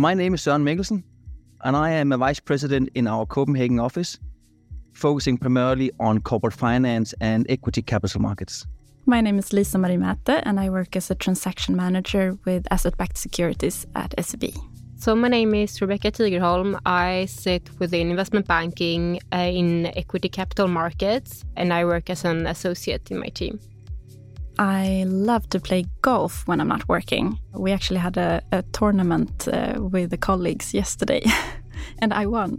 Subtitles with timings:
[0.00, 1.04] My name is Søren Mikkelsen,
[1.62, 4.18] and I am a vice president in our Copenhagen office,
[4.94, 8.66] focusing primarily on corporate finance and equity capital markets.
[9.04, 12.96] My name is Lisa Marie Määttä, and I work as a transaction manager with asset
[12.96, 14.44] backed securities at SEB.
[14.96, 16.78] So, my name is Rebecca Tigerholm.
[16.86, 22.46] I sit within investment banking uh, in equity capital markets, and I work as an
[22.46, 23.60] associate in my team.
[24.60, 27.38] I love to play golf when I'm not working.
[27.54, 31.22] We actually had a, a tournament uh, with the colleagues yesterday,
[32.00, 32.58] and I won.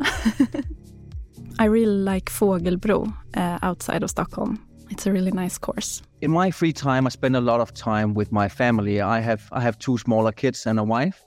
[1.59, 4.57] I really like Fågelbro uh, outside of Stockholm.
[4.89, 6.01] It's a really nice course.
[6.21, 8.99] In my free time, I spend a lot of time with my family.
[8.99, 11.23] I have I have two smaller kids and a wife,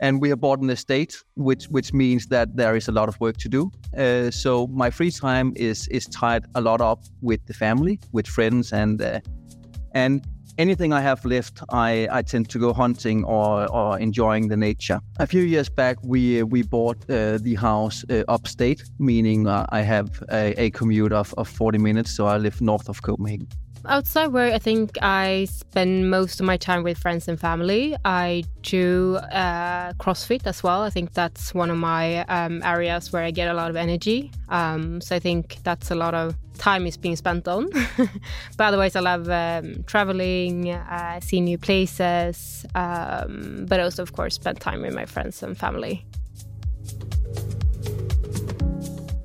[0.00, 3.18] and we have bought an estate, which which means that there is a lot of
[3.18, 3.72] work to do.
[3.96, 8.28] Uh, so my free time is is tied a lot up with the family, with
[8.28, 9.18] friends, and uh,
[9.98, 10.22] and
[10.58, 15.00] anything I have left, I, I tend to go hunting or, or enjoying the nature.
[15.18, 19.80] A few years back, we we bought uh, the house uh, upstate, meaning uh, I
[19.94, 23.48] have a, a commute of, of 40 minutes, so I live north of Copenhagen.
[23.86, 27.96] Outside work, I think I spend most of my time with friends and family.
[28.04, 30.82] I do uh, CrossFit as well.
[30.82, 34.30] I think that's one of my um, areas where I get a lot of energy.
[34.48, 37.68] Um, so I think that's a lot of time is being spent on.
[38.56, 44.34] but otherwise, I love um, traveling, uh, see new places, um, but also, of course,
[44.34, 46.04] spend time with my friends and family.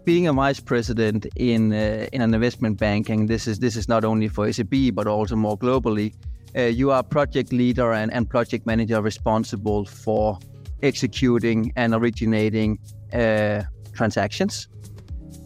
[0.06, 4.04] Being a vice president in uh, in an investment banking, this is this is not
[4.04, 6.14] only for SEB but also more globally.
[6.56, 10.38] Uh, you are project leader and, and project manager responsible for
[10.84, 12.78] executing and originating
[13.14, 14.68] uh, transactions.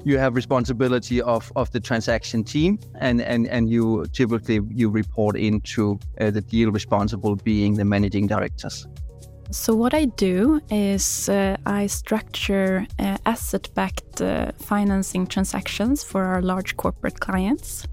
[0.03, 5.37] You have responsibility of, of the transaction team, and, and, and you typically you report
[5.37, 8.87] into uh, the deal responsible being the managing directors.
[9.51, 16.25] So, what I do is uh, I structure uh, asset backed uh, financing transactions for
[16.25, 17.87] our large corporate clients.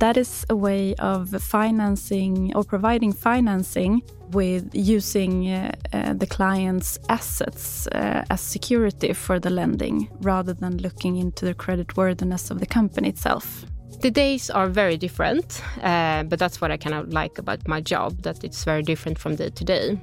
[0.00, 4.02] That is a way of financing or providing financing
[4.32, 10.78] with using uh, uh, the client's assets uh, as security for the lending rather than
[10.78, 13.64] looking into the creditworthiness of the company itself.
[14.00, 18.22] The days are very different, but that's what I kind of like about my job
[18.22, 19.98] that it's very different from day to day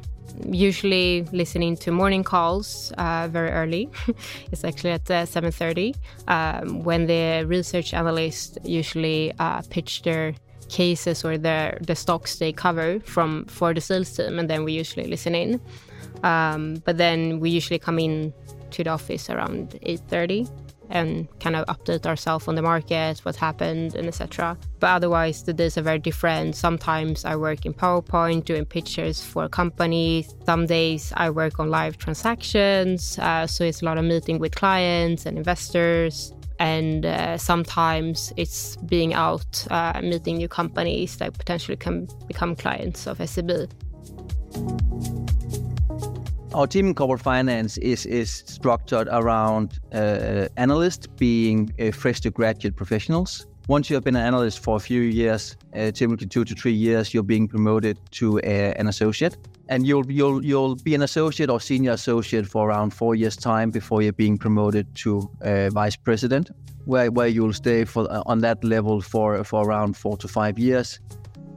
[0.49, 3.89] usually listening to morning calls uh, very early.
[4.51, 5.95] it's actually at uh, 7.30
[6.27, 10.33] um, when the research analysts usually uh, pitch their
[10.69, 14.73] cases or their, the stocks they cover from for the sales team and then we
[14.73, 15.61] usually listen in.
[16.23, 18.33] Um, but then we usually come in
[18.71, 23.95] to the office around 8.30 and kind of update ourselves on the market, what happened,
[23.95, 24.57] and etc.
[24.79, 26.55] But otherwise, the days are very different.
[26.55, 30.35] Sometimes I work in PowerPoint doing pictures for companies.
[30.45, 34.55] Some days I work on live transactions, uh, so it's a lot of meeting with
[34.55, 36.33] clients and investors.
[36.59, 43.07] And uh, sometimes it's being out uh, meeting new companies that potentially can become clients
[43.07, 43.69] of SEB.
[46.53, 52.29] Our team in corporate finance is is structured around uh, analysts being uh, fresh to
[52.29, 53.47] graduate professionals.
[53.67, 56.73] Once you have been an analyst for a few years, uh, typically two to three
[56.73, 59.35] years, you're being promoted to a, an associate,
[59.67, 63.71] and you'll you'll you'll be an associate or senior associate for around four years' time
[63.71, 65.27] before you're being promoted to
[65.71, 66.51] vice president,
[66.85, 70.59] where where you'll stay for uh, on that level for for around four to five
[70.59, 70.99] years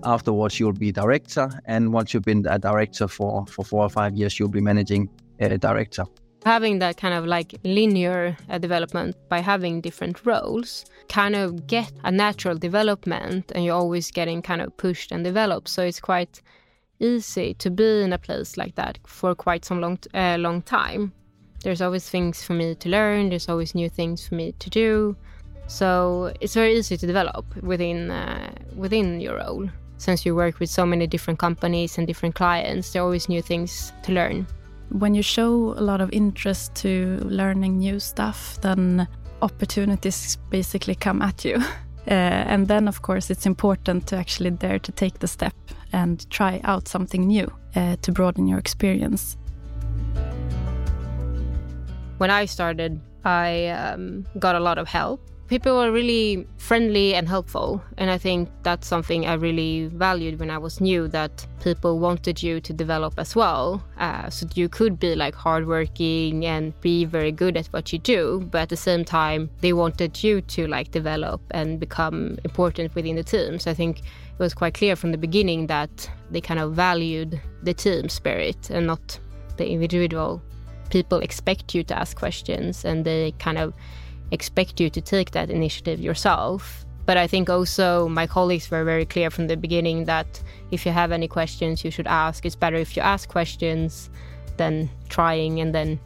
[0.07, 4.15] Afterwards, you'll be director, and once you've been a director for, for four or five
[4.15, 6.05] years, you'll be managing a director.
[6.45, 11.91] Having that kind of like linear uh, development by having different roles kind of get
[12.05, 15.69] a natural development, and you're always getting kind of pushed and developed.
[15.69, 16.41] So it's quite
[17.01, 21.13] easy to be in a place like that for quite some long uh, long time.
[21.65, 23.31] There's always things for me to learn.
[23.31, 25.17] There's always new things for me to do.
[25.67, 29.69] So it's very easy to develop within uh, within your role
[29.99, 33.43] since you work with so many different companies and different clients, there are always new
[33.43, 34.47] things to learn.
[34.91, 39.09] When you show a lot of interest to learning new stuff, then
[39.43, 41.63] opportunities basically come at you.
[42.09, 45.55] Uh, and then, of course, it's important to actually dare to take the step
[45.93, 49.37] and try out something new uh, to broaden your experience.
[52.19, 57.29] When I started, I um, got a lot of help people were really friendly and
[57.29, 61.99] helpful and i think that's something i really valued when i was new that people
[61.99, 63.83] wanted you to develop as well.
[63.99, 68.47] Uh, so you could be like hardworking and be very good at what you do
[68.53, 73.17] but at the same time they wanted you to like develop and become important within
[73.17, 73.59] the team.
[73.59, 77.41] So i think it was quite clear from the beginning that they kind of valued
[77.63, 79.19] the team spirit and not
[79.57, 80.41] the individual.
[80.91, 83.75] People expect you to ask questions and they kind of
[84.31, 86.85] expect you to take that initiative yourself.
[87.05, 90.93] But I think also my colleagues were very clear from the beginning that if you
[90.93, 92.45] have any questions, you should ask.
[92.45, 94.11] It's better if you ask questions
[94.57, 96.01] than trying and then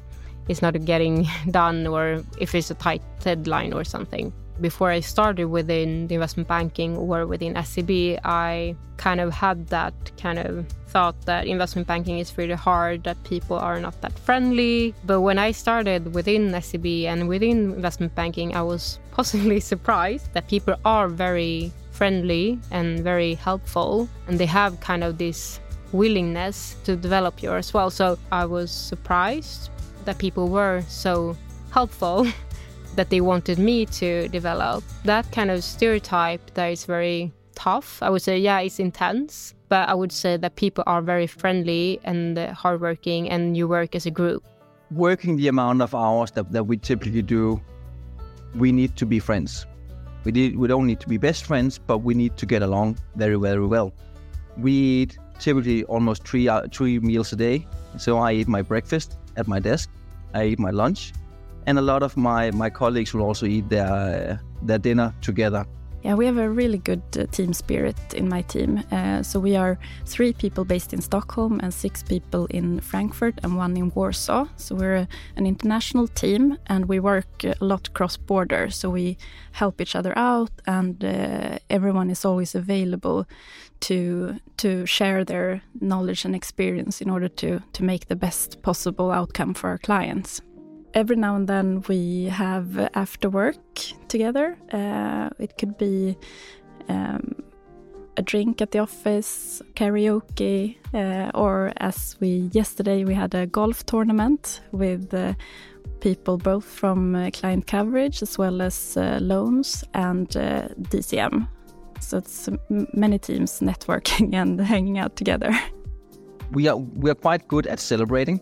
[0.48, 5.46] it's not getting done or if it's a tight deadline or something before I started
[5.46, 11.14] within the investment banking or within SEB, I kind of had that kind of thought
[11.24, 14.94] that investment banking is really hard, that people are not that friendly.
[15.04, 20.48] But when I started within SEB and within investment banking, I was possibly surprised that
[20.48, 25.60] people are very friendly and very helpful, and they have kind of this
[25.92, 27.90] willingness to develop you as well.
[27.90, 29.70] So I was surprised
[30.04, 31.36] that people were so
[31.70, 32.26] helpful.
[32.96, 34.84] that they wanted me to develop.
[35.04, 38.02] That kind of stereotype that is very tough.
[38.02, 42.00] I would say, yeah, it's intense, but I would say that people are very friendly
[42.04, 44.44] and hardworking and you work as a group.
[44.90, 47.60] Working the amount of hours that, that we typically do,
[48.54, 49.66] we need to be friends.
[50.24, 53.36] We, we don't need to be best friends, but we need to get along very,
[53.36, 53.92] very well.
[54.56, 57.66] We eat typically almost three, uh, three meals a day.
[57.98, 59.88] So I eat my breakfast at my desk,
[60.34, 61.12] I eat my lunch,
[61.70, 65.64] and a lot of my my colleagues will also eat their their dinner together.
[66.02, 68.82] Yeah, we have a really good uh, team spirit in my team.
[68.90, 73.58] Uh, so we are three people based in Stockholm and six people in Frankfurt and
[73.58, 74.46] one in Warsaw.
[74.56, 78.70] So we're a, an international team and we work a lot cross border.
[78.70, 79.18] So we
[79.52, 83.26] help each other out and uh, everyone is always available
[83.80, 89.10] to to share their knowledge and experience in order to to make the best possible
[89.10, 90.40] outcome for our clients
[90.94, 93.56] every now and then we have after work
[94.08, 94.56] together.
[94.72, 96.16] Uh, it could be
[96.88, 97.42] um,
[98.16, 103.84] a drink at the office, karaoke, uh, or as we yesterday we had a golf
[103.86, 105.34] tournament with uh,
[106.00, 111.48] people both from uh, client coverage as well as uh, loans and uh, DCM.
[112.00, 112.48] So it's
[112.94, 115.52] many teams networking and hanging out together.
[116.52, 118.40] We are we are quite good at celebrating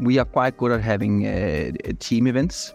[0.00, 2.74] we are quite good at having uh, team events.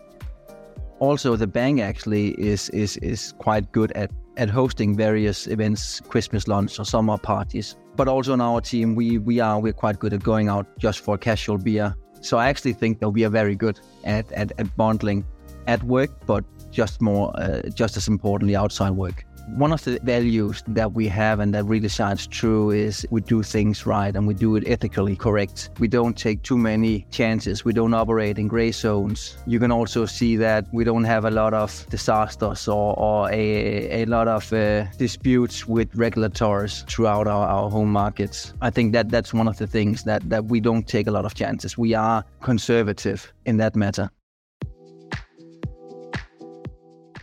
[1.00, 6.48] Also, the bank actually is is is quite good at at hosting various events, Christmas
[6.48, 7.76] lunch or summer parties.
[7.96, 11.00] But also on our team, we we are we're quite good at going out just
[11.00, 11.96] for casual beer.
[12.22, 15.26] So I actually think that we are very good at at, at bonding
[15.68, 20.64] at work, but just more uh, just as importantly outside work one of the values
[20.68, 24.34] that we have and that really shines true is we do things right and we
[24.34, 25.70] do it ethically correct.
[25.80, 27.64] We don't take too many chances.
[27.64, 29.38] We don't operate in gray zones.
[29.46, 34.04] You can also see that we don't have a lot of disasters or, or a,
[34.04, 38.54] a lot of uh, disputes with regulators throughout our, our home markets.
[38.62, 41.26] I think that that's one of the things that, that we don't take a lot
[41.26, 41.78] of chances.
[41.78, 44.10] We are conservative in that matter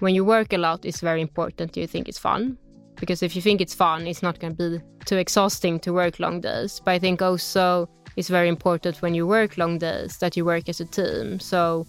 [0.03, 2.59] when you work a lot, it's very important you think it's fun.
[2.97, 6.19] Because if you think it's fun, it's not going to be too exhausting to work
[6.19, 6.81] long days.
[6.85, 10.69] But I think also it's very important when you work long days that you work
[10.69, 11.39] as a team.
[11.39, 11.87] So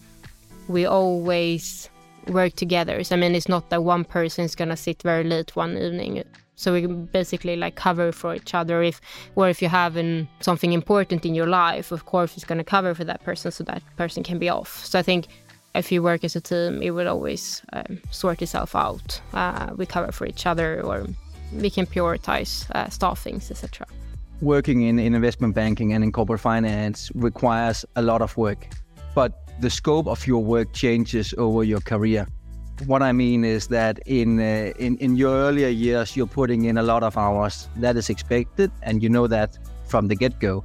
[0.67, 1.89] we always
[2.27, 3.03] work together.
[3.03, 5.75] So, I mean, it's not that one person is going to sit very late one
[5.75, 6.23] evening.
[6.55, 8.83] So we basically like cover for each other.
[8.83, 9.01] If
[9.35, 12.63] or if you have an, something important in your life, of course, it's going to
[12.63, 14.85] cover for that person so that person can be off.
[14.85, 15.27] So I think
[15.75, 19.21] if you work as a team, it will always um, sort itself out.
[19.33, 21.05] Uh, we cover for each other, or
[21.53, 23.87] we can prioritize uh, staffings, etc.
[24.41, 28.67] Working in, in investment banking and in corporate finance requires a lot of work,
[29.15, 32.27] but the scope of your work changes over your career.
[32.87, 36.77] What I mean is that in, uh, in in your earlier years, you're putting in
[36.77, 37.69] a lot of hours.
[37.77, 40.63] That is expected, and you know that from the get go.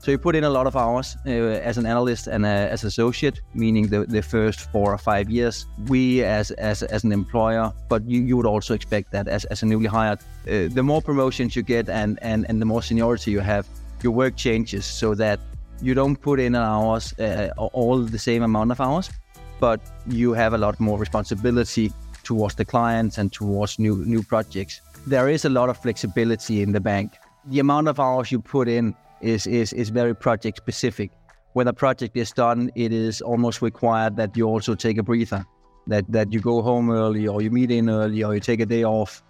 [0.00, 2.84] So you put in a lot of hours uh, as an analyst and uh, as
[2.84, 5.66] associate, meaning the, the first four or five years.
[5.88, 9.62] We as as, as an employer, but you, you would also expect that as, as
[9.62, 10.20] a newly hired.
[10.46, 13.66] Uh, the more promotions you get and, and, and the more seniority you have,
[14.02, 15.40] your work changes so that
[15.82, 19.10] you don't put in hours, uh, all the same amount of hours,
[19.58, 24.80] but you have a lot more responsibility towards the clients and towards new new projects.
[25.06, 27.12] There is a lot of flexibility in the bank.
[27.46, 31.10] The amount of hours you put in is, is, is very project specific.
[31.54, 35.44] When a project is done, it is almost required that you also take a breather,
[35.86, 38.66] that, that you go home early or you meet in early or you take a
[38.66, 39.22] day off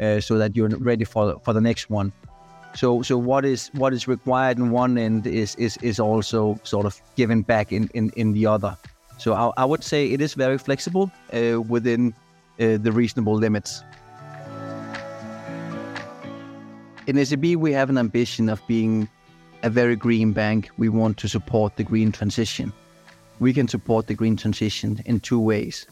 [0.00, 2.12] uh, so that you're ready for, for the next one.
[2.74, 6.86] So, so what is what is required in one end is is, is also sort
[6.86, 8.76] of given back in, in, in the other.
[9.16, 12.14] So I, I would say it is very flexible uh, within
[12.58, 13.84] uh, the reasonable limits.
[17.06, 19.08] In SEB, we have an ambition of being
[19.64, 20.70] a very green bank.
[20.76, 22.72] We want to support the green transition.
[23.40, 25.86] we can support the green transition in two ways.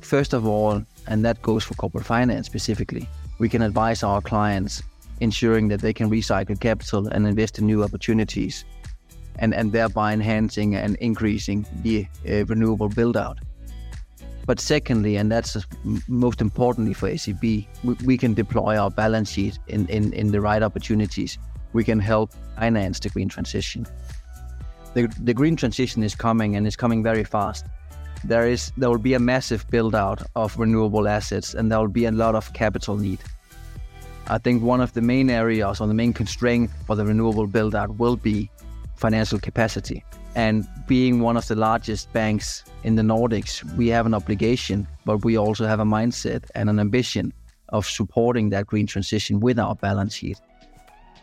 [0.00, 3.08] First of all, and that goes for corporate finance specifically,
[3.38, 4.82] we can advise our clients
[5.20, 8.64] ensuring that they can recycle capital and invest in new opportunities
[9.38, 13.38] and, and thereby enhancing and increasing the uh, renewable build out.
[14.46, 15.56] But secondly, and that's
[16.08, 17.66] most importantly for SEB, we,
[18.04, 21.38] we can deploy our balance sheet in, in, in the right opportunities.
[21.72, 23.86] We can help finance the green transition.
[24.94, 27.66] The, the green transition is coming and it's coming very fast.
[28.24, 31.88] There is there will be a massive build out of renewable assets and there will
[31.88, 33.20] be a lot of capital need.
[34.26, 37.74] I think one of the main areas or the main constraint for the renewable build
[37.74, 38.50] out will be
[38.96, 40.04] financial capacity.
[40.34, 45.24] And being one of the largest banks in the Nordics, we have an obligation, but
[45.24, 47.32] we also have a mindset and an ambition
[47.70, 50.38] of supporting that green transition with our balance sheet.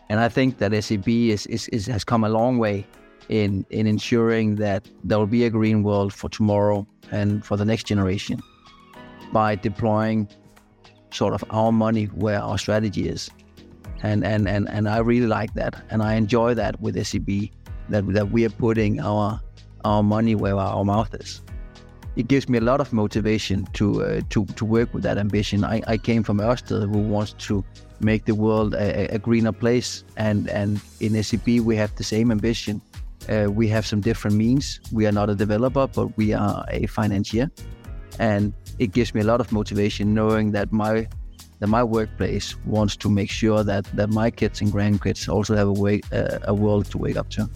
[0.08, 2.86] And I think that SEB is, is, is, has come a long way
[3.28, 7.64] in, in ensuring that there will be a green world for tomorrow and for the
[7.64, 8.40] next generation
[9.32, 10.28] by deploying
[11.10, 13.30] sort of our money where our strategy is.
[14.02, 15.82] And, and, and, and I really like that.
[15.90, 17.50] And I enjoy that with SEB
[17.88, 19.40] that, that we are putting our
[19.84, 21.40] our money where our mouth is.
[22.18, 25.62] It gives me a lot of motivation to uh, to to work with that ambition.
[25.62, 27.64] I, I came from Ørsted, who wants to
[28.00, 32.32] make the world a, a greener place, and and in SEB we have the same
[32.32, 32.80] ambition.
[33.28, 34.80] Uh, we have some different means.
[34.92, 37.52] We are not a developer, but we are a financier,
[38.18, 41.06] and it gives me a lot of motivation knowing that my
[41.60, 45.68] that my workplace wants to make sure that that my kids and grandkids also have
[45.68, 47.48] a way uh, a world to wake up to.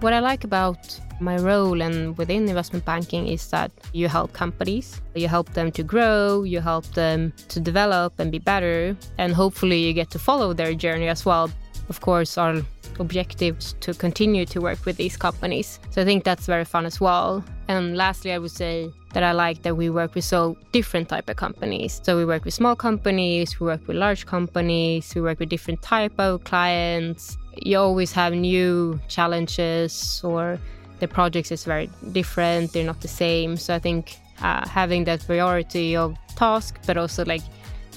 [0.00, 5.00] What I like about my role and within investment banking is that you help companies,
[5.14, 9.78] you help them to grow, you help them to develop and be better, and hopefully
[9.78, 11.50] you get to follow their journey as well.
[11.88, 12.62] Of course, our
[12.98, 15.78] objectives to continue to work with these companies.
[15.90, 17.44] So I think that's very fun as well.
[17.68, 21.28] And lastly, I would say that I like that we work with so different type
[21.28, 22.00] of companies.
[22.02, 25.82] So we work with small companies, we work with large companies, we work with different
[25.82, 30.58] type of clients, you always have new challenges or
[31.00, 35.22] the projects is very different they're not the same so i think uh, having that
[35.22, 37.42] variety of tasks but also like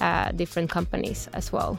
[0.00, 1.78] uh, different companies as well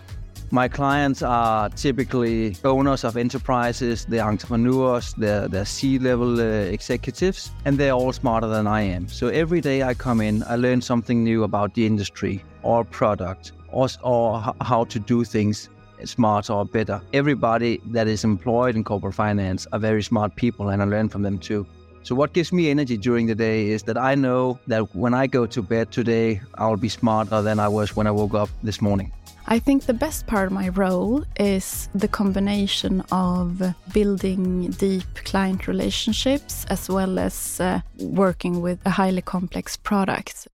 [0.53, 7.51] my clients are typically owners of enterprises, they're entrepreneurs, they're, they're C level uh, executives,
[7.63, 9.07] and they're all smarter than I am.
[9.07, 13.53] So every day I come in, I learn something new about the industry or product
[13.69, 15.69] or, or how to do things
[16.05, 17.01] smarter or better.
[17.13, 21.21] Everybody that is employed in corporate finance are very smart people, and I learn from
[21.21, 21.65] them too.
[22.03, 25.27] So, what gives me energy during the day is that I know that when I
[25.27, 28.81] go to bed today, I'll be smarter than I was when I woke up this
[28.81, 29.11] morning.
[29.47, 35.67] I think the best part of my role is the combination of building deep client
[35.67, 40.47] relationships as well as uh, working with a highly complex product.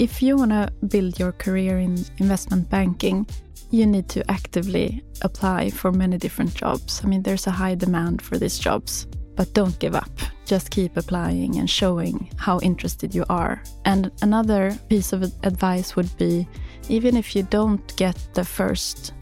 [0.00, 3.26] If you want to build your career in investment banking,
[3.70, 7.02] you need to actively apply for many different jobs.
[7.04, 10.10] I mean, there's a high demand for these jobs, but don't give up.
[10.46, 13.62] Just keep applying and showing how interested you are.
[13.84, 16.48] And another piece of advice would be
[16.88, 19.12] even if you don't get the first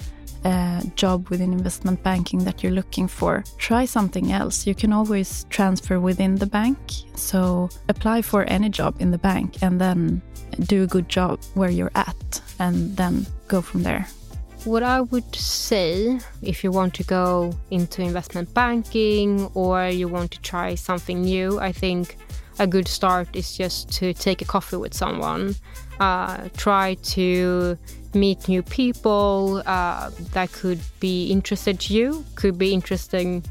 [0.44, 4.66] uh, job within investment banking that you're looking for, try something else.
[4.66, 6.78] You can always transfer within the bank.
[7.14, 10.22] So apply for any job in the bank and then
[10.66, 14.06] do a good job where you're at and then go from there.
[14.64, 20.32] What I would say if you want to go into investment banking or you want
[20.32, 22.16] to try something new, I think
[22.58, 25.54] a good start is just to take a coffee with someone,
[26.00, 27.78] uh, try to
[28.14, 33.44] meet new people uh, that could be interested to you, could be interesting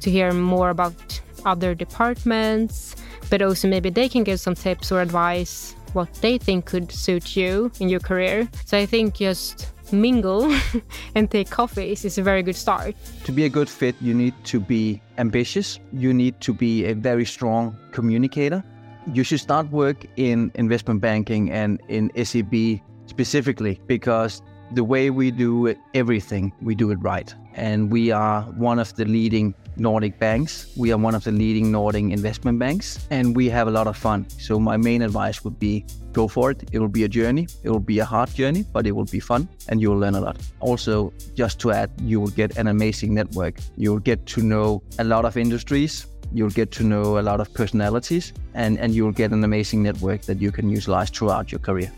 [0.00, 2.96] to hear more about other departments,
[3.30, 7.36] but also maybe they can give some tips or advice what they think could suit
[7.36, 8.48] you in your career.
[8.64, 10.52] So I think just mingle
[11.14, 12.94] and take coffees is a very good start.
[13.24, 16.94] To be a good fit, you need to be ambitious, you need to be a
[16.94, 18.64] very strong communicator.
[19.12, 25.30] You should start work in investment banking and in SEB specifically because the way we
[25.30, 27.34] do everything, we do it right.
[27.54, 30.72] And we are one of the leading Nordic banks.
[30.76, 33.96] We are one of the leading Nordic investment banks, and we have a lot of
[33.96, 34.28] fun.
[34.30, 36.62] So, my main advice would be go for it.
[36.72, 37.46] It will be a journey.
[37.62, 40.14] It will be a hard journey, but it will be fun and you will learn
[40.14, 40.36] a lot.
[40.60, 43.56] Also, just to add, you will get an amazing network.
[43.76, 46.06] You will get to know a lot of industries.
[46.32, 50.22] You'll get to know a lot of personalities, and, and you'll get an amazing network
[50.22, 51.92] that you can utilize throughout your career.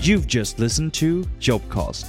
[0.00, 2.06] You've just listened to Jobcast